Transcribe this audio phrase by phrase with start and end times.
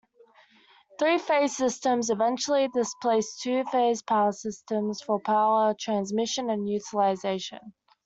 [0.97, 7.73] Three-phase systems eventually displaced two-phase power systems for power transmission and utilization.